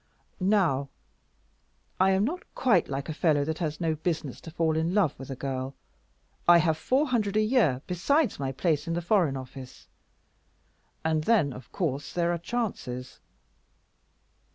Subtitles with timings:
[0.39, 0.89] Now
[1.99, 5.13] I am not quite like a fellow that has no business to fall in love
[5.19, 5.75] with a girl.
[6.47, 9.87] I have four hundred a year besides my place in the Foreign Office.
[11.05, 13.19] And then, of course, there are chances."